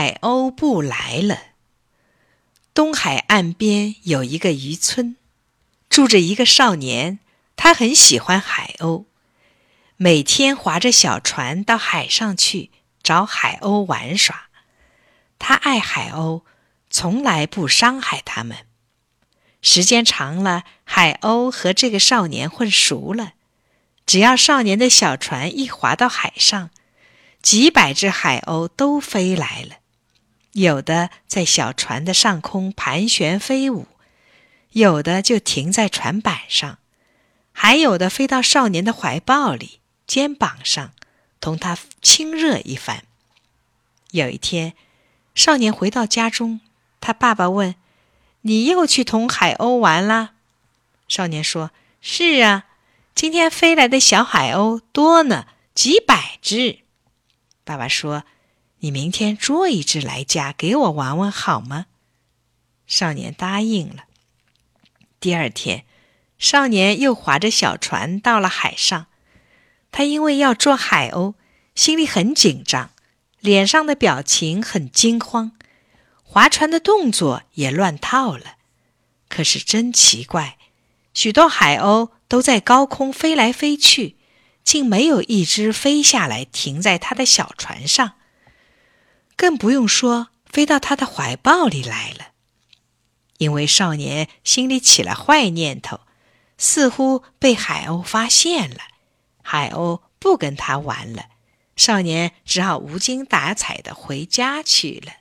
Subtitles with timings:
[0.00, 1.38] 海鸥不来了。
[2.72, 5.16] 东海岸边有一个渔村，
[5.90, 7.18] 住着一个少年，
[7.54, 9.04] 他很喜欢海鸥，
[9.98, 12.70] 每天划着小船到海上去
[13.02, 14.44] 找海鸥玩耍。
[15.38, 16.44] 他爱海鸥，
[16.88, 18.56] 从来不伤害它们。
[19.60, 23.34] 时间长了，海鸥和这个少年混熟了。
[24.06, 26.70] 只要少年的小船一划到海上，
[27.42, 29.76] 几百只海鸥都飞来了。
[30.52, 33.86] 有的在小船的上空盘旋飞舞，
[34.72, 36.78] 有的就停在船板上，
[37.52, 40.92] 还有的飞到少年的怀抱里、肩膀上，
[41.40, 43.04] 同他亲热一番。
[44.10, 44.74] 有一天，
[45.34, 46.60] 少年回到家中，
[47.00, 47.74] 他爸爸问。
[48.42, 50.30] 你又去同海鸥玩了？
[51.06, 52.64] 少年说：“是啊，
[53.14, 56.78] 今天飞来的小海鸥多呢，几百只。”
[57.64, 58.24] 爸爸说
[58.80, 61.86] ：“你明天捉一只来家给我玩玩好吗？”
[62.86, 64.04] 少年答应了。
[65.20, 65.84] 第二天，
[66.38, 69.06] 少年又划着小船到了海上。
[69.92, 71.34] 他因为要捉海鸥，
[71.74, 72.90] 心里很紧张，
[73.40, 75.52] 脸上的表情很惊慌。
[76.22, 78.56] 划船的动作也乱套了，
[79.28, 80.58] 可是真奇怪，
[81.12, 84.16] 许多海鸥都在高空飞来飞去，
[84.62, 88.12] 竟没有一只飞下来停在他的小船上，
[89.40, 92.32] 更不用说飞到他的怀抱里来了。
[93.38, 96.00] 因为少年心里起了坏念头，
[96.58, 98.80] 似乎被海鸥发现了，
[99.42, 101.24] 海鸥不跟他玩了，
[101.74, 105.12] 少年只好无精打采的回家去了。